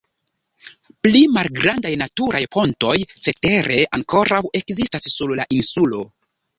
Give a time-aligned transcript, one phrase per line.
[1.07, 2.97] Pli malgrandaj naturaj pontoj
[3.29, 6.07] cetere ankoraŭ ekzistas sur la insulo.